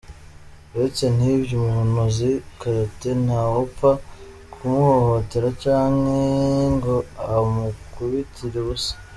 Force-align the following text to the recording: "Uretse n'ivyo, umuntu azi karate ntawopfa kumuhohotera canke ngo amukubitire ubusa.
"Uretse 0.73 1.05
n'ivyo, 1.17 1.53
umuntu 1.61 1.95
azi 2.07 2.31
karate 2.59 3.09
ntawopfa 3.25 3.89
kumuhohotera 4.53 5.47
canke 5.61 6.19
ngo 6.75 6.95
amukubitire 7.33 8.57
ubusa. 8.63 8.93